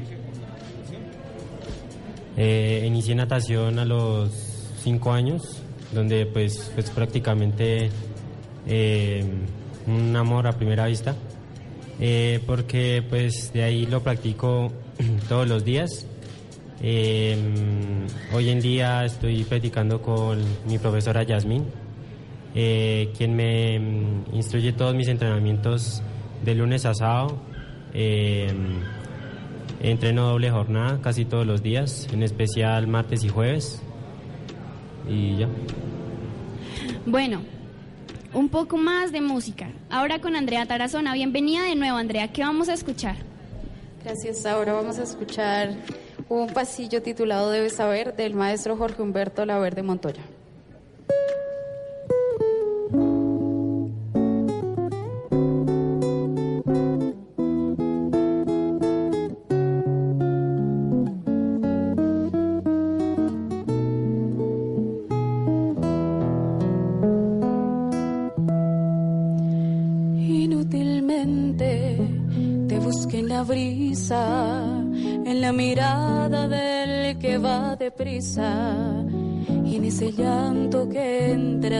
[2.36, 4.32] eh, inicié natación a los
[4.82, 5.62] cinco años,
[5.94, 7.90] donde pues, pues prácticamente
[8.68, 9.24] eh,
[9.86, 11.16] un amor a primera vista,
[12.00, 14.72] eh, porque pues de ahí lo practico
[15.30, 16.08] todos los días.
[16.82, 17.38] Eh,
[18.34, 21.66] hoy en día estoy practicando con mi profesora Yasmín,
[22.56, 26.02] eh, quien me mm, instruye todos mis entrenamientos
[26.44, 27.38] de lunes a sábado.
[27.94, 28.52] Eh,
[29.84, 33.82] Entreno doble jornada casi todos los días, en especial martes y jueves.
[35.10, 35.50] Y ya.
[37.06, 37.42] Bueno,
[38.34, 39.70] un poco más de música.
[39.90, 41.14] Ahora con Andrea Tarazona.
[41.14, 42.32] Bienvenida de nuevo, Andrea.
[42.32, 43.18] ¿Qué vamos a escuchar?
[44.06, 44.46] Gracias.
[44.46, 45.76] Ahora vamos a escuchar
[46.30, 50.24] un pasillo titulado Debes saber del maestro Jorge Humberto Laverde Montoya.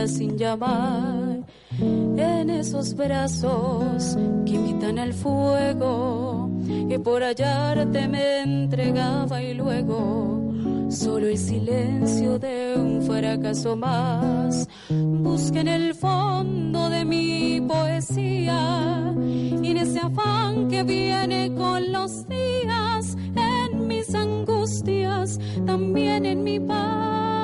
[0.06, 1.40] Sin llamar,
[1.80, 6.50] en esos brazos que invitan al fuego,
[6.88, 10.42] que por hallarte me entregaba y luego
[10.90, 14.68] solo el silencio de un fracaso más.
[14.88, 19.14] Busca en el fondo de mi poesía
[19.62, 26.60] y en ese afán que viene con los días, en mis angustias, también en mi
[26.60, 27.43] paz.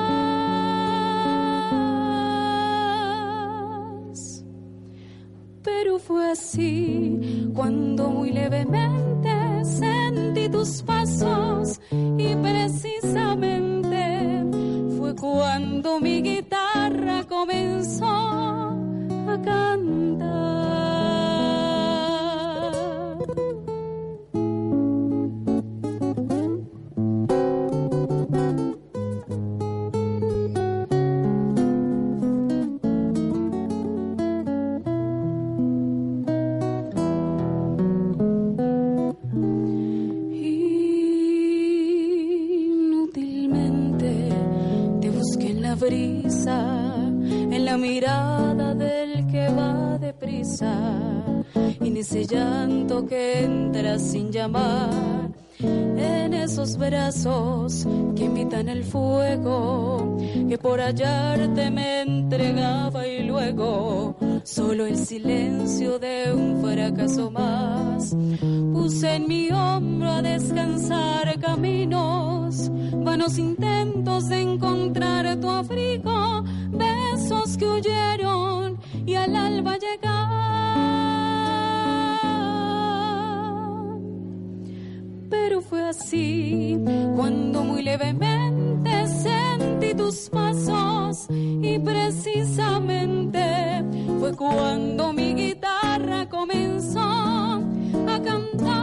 [5.83, 14.45] Pero fue así cuando muy levemente sentí tus pasos y precisamente
[14.95, 20.60] fue cuando mi guitarra comenzó a cantar.
[53.11, 54.89] Que entra sin llamar,
[55.59, 57.85] en esos brazos
[58.15, 66.31] que invitan el fuego, que por hallarte me entregaba y luego solo el silencio de
[66.33, 68.15] un fracaso más.
[68.71, 77.67] Puse en mi hombro a descansar caminos, vanos intentos de encontrar tu abrigo, besos que
[77.67, 80.31] huyeron y al alba llegar.
[85.31, 86.77] Pero fue así
[87.15, 93.81] cuando muy levemente sentí tus pasos y precisamente
[94.19, 98.81] fue cuando mi guitarra comenzó a cantar.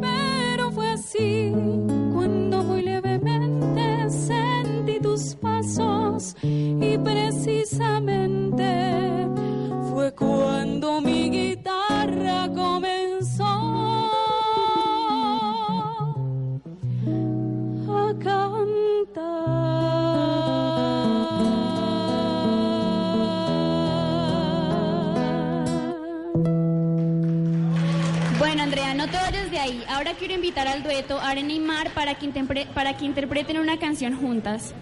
[0.00, 1.50] Pero fue así
[2.12, 8.89] cuando muy levemente sentí tus pasos y precisamente
[30.18, 34.16] Quiero invitar al dueto Arena y Mar para que, interpre- para que interpreten una canción
[34.20, 34.74] juntas.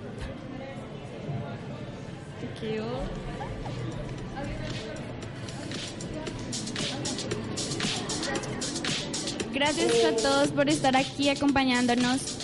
[9.53, 12.37] Gracias a todos por estar aquí acompañándonos.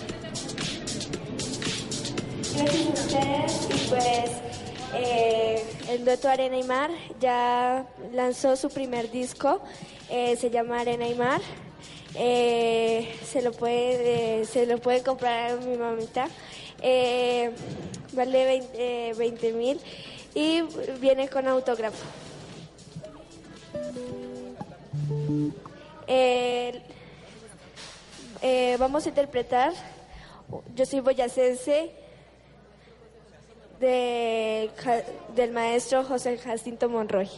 [2.57, 4.31] Gracias a ustedes y pues
[4.95, 9.61] eh, el dueto Arena y Mar ya lanzó su primer disco,
[10.11, 11.41] eh, se llama Arena y Mar.
[12.17, 16.29] Eh, se lo puede eh, se lo puede comprar a mi mamita.
[16.81, 17.51] Eh,
[18.13, 19.81] vale 20 mil
[20.35, 20.63] y
[21.01, 22.05] viene con autógrafo.
[26.07, 26.83] Eh,
[28.43, 29.73] eh, vamos a interpretar
[30.75, 31.91] Yo soy boyacense
[33.81, 34.71] de
[35.35, 37.29] del maestro José Jacinto Monroy.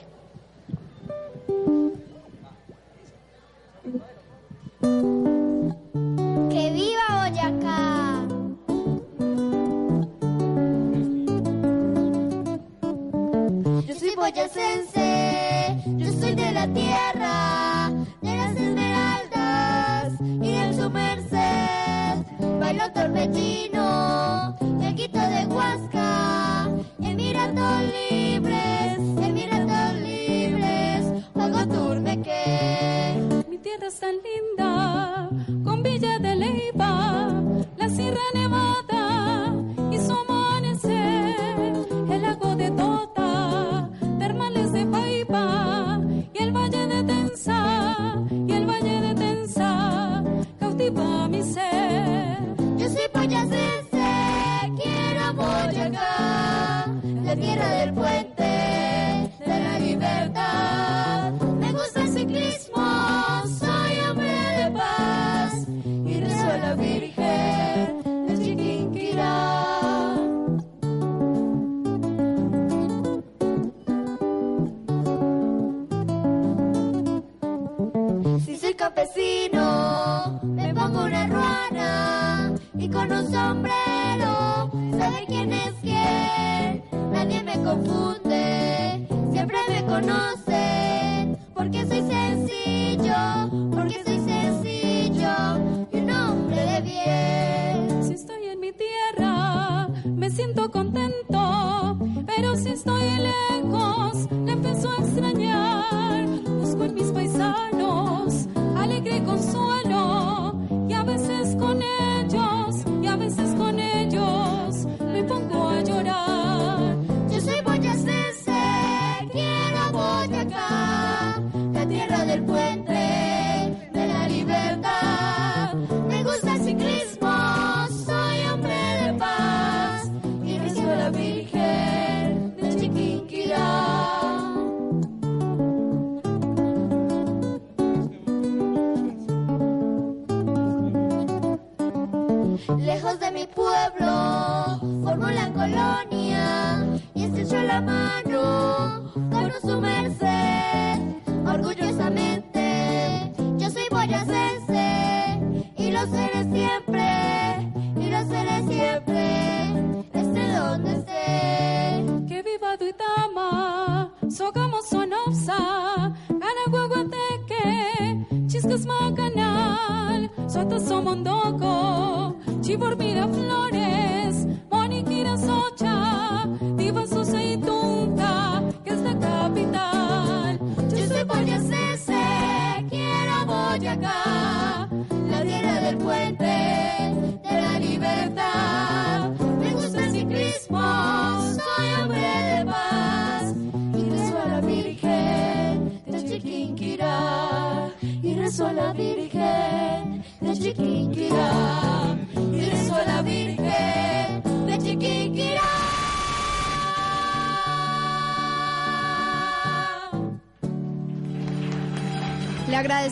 [6.50, 7.82] ¡Que viva Boyacá!
[13.86, 17.90] Yo soy boyacense, yo soy de la tierra,
[18.22, 22.14] de las esmeraldas y del su merced.
[22.60, 23.75] Bailo torbellino,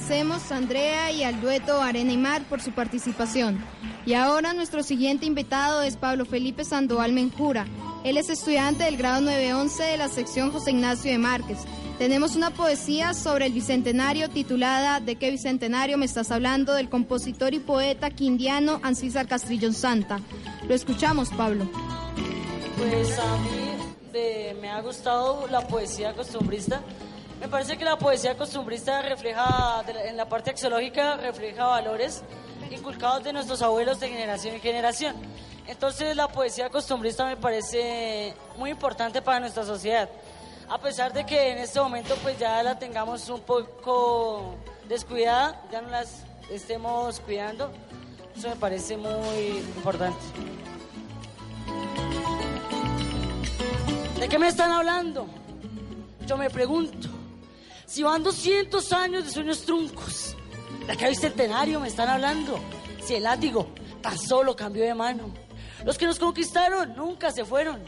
[0.04, 3.64] agradecemos a Andrea y al dueto Arena y Mar por su participación.
[4.04, 7.66] Y ahora nuestro siguiente invitado es Pablo Felipe Sandoval Menjura.
[8.04, 11.58] Él es estudiante del grado 911 de la sección José Ignacio de Márquez.
[11.96, 16.74] Tenemos una poesía sobre el bicentenario titulada ¿De qué bicentenario me estás hablando?
[16.74, 20.20] del compositor y poeta quindiano Ancísar Castrillón Santa.
[20.68, 21.66] Lo escuchamos, Pablo.
[22.76, 23.64] Pues a mí
[24.12, 26.82] eh, me ha gustado la poesía costumbrista.
[27.40, 32.22] Me parece que la poesía costumbrista refleja, en la parte axiológica, refleja valores
[32.70, 35.16] inculcados de nuestros abuelos de generación en generación.
[35.66, 40.08] Entonces la poesía costumbrista me parece muy importante para nuestra sociedad.
[40.68, 44.54] A pesar de que en este momento pues ya la tengamos un poco
[44.88, 47.70] descuidada, ya no las estemos cuidando,
[48.36, 50.18] eso me parece muy importante.
[54.18, 55.26] ¿De qué me están hablando?
[56.26, 57.08] Yo me pregunto,
[57.94, 60.34] si van 200 años de sueños truncos,
[60.84, 62.58] ¿de qué bicentenario me están hablando?
[63.00, 63.68] Si el látigo
[64.02, 65.32] tan solo cambió de mano.
[65.84, 67.80] Los que nos conquistaron nunca se fueron.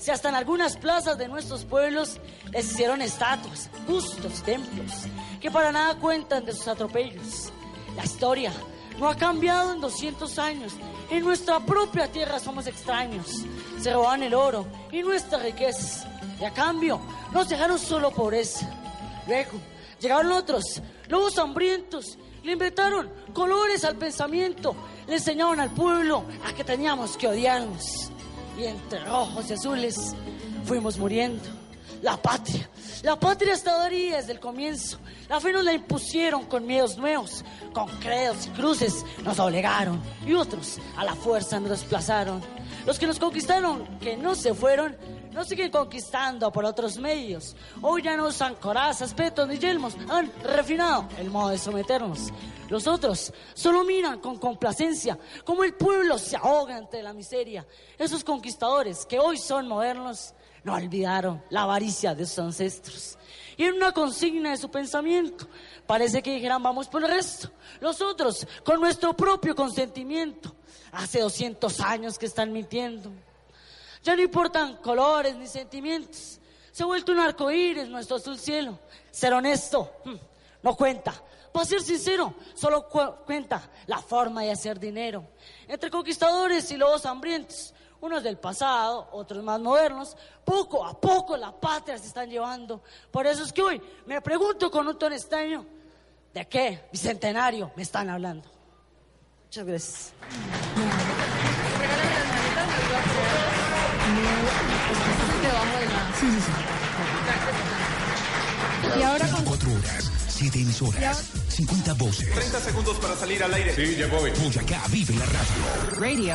[0.00, 2.18] Si hasta en algunas plazas de nuestros pueblos
[2.50, 5.04] les hicieron estatuas, bustos, templos,
[5.40, 7.52] que para nada cuentan de sus atropellos.
[7.94, 8.52] La historia
[8.98, 10.72] no ha cambiado en 200 años.
[11.08, 13.44] En nuestra propia tierra somos extraños.
[13.80, 16.04] Se roban el oro y nuestras riquezas.
[16.40, 17.00] Y a cambio
[17.32, 18.81] nos dejaron solo pobreza.
[19.26, 19.52] Luego
[20.00, 22.18] llegaron otros, lobos hambrientos.
[22.42, 24.74] Le inventaron colores al pensamiento.
[25.06, 28.10] Le enseñaron al pueblo a que teníamos que odiarnos.
[28.58, 30.14] Y entre rojos y azules
[30.64, 31.42] fuimos muriendo.
[32.02, 32.68] La patria.
[33.02, 34.98] La patria estaba ahí desde el comienzo.
[35.28, 40.34] La fe nos la impusieron con miedos nuevos, con credos y cruces nos obligaron y
[40.34, 42.42] otros a la fuerza nos desplazaron.
[42.86, 44.96] Los que nos conquistaron, que no se fueron,
[45.32, 47.56] nos siguen conquistando por otros medios.
[47.80, 52.30] Hoy ya no usan corazas, petos ni yelmos, han refinado el modo de someternos.
[52.68, 57.66] Los otros solo miran con complacencia cómo el pueblo se ahoga ante la miseria.
[57.98, 63.18] Esos conquistadores que hoy son modernos no olvidaron la avaricia de sus ancestros.
[63.56, 65.46] Y en una consigna de su pensamiento,
[65.86, 67.50] parece que dijeran vamos por el resto.
[67.80, 70.54] Los otros, con nuestro propio consentimiento,
[70.92, 73.10] hace 200 años que están mintiendo.
[74.02, 76.38] Ya no importan colores ni sentimientos.
[76.72, 78.78] Se ha vuelto un arco iris nuestro azul cielo.
[79.10, 80.14] Ser honesto hmm,
[80.62, 81.14] no cuenta.
[81.52, 85.24] Para ser sincero, solo cu- cuenta la forma de hacer dinero.
[85.68, 91.52] Entre conquistadores y lobos hambrientos, unos del pasado, otros más modernos, poco a poco la
[91.52, 92.82] patria se están llevando.
[93.10, 95.66] Por eso es que hoy me pregunto con un tono extraño,
[96.32, 98.48] ¿de qué bicentenario me están hablando?
[99.44, 100.12] Muchas gracias.
[108.98, 109.44] Y ahora con...
[109.44, 112.30] 4 horas, 7 emisoras, 50 voces.
[112.32, 113.74] 30 segundos para salir al aire.
[113.74, 114.30] Sí, ya voy.
[114.30, 116.00] Boyacá vive la radio.
[116.00, 116.34] Radio.